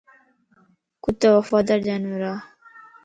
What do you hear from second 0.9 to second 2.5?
ڪتو وفادار جانور ا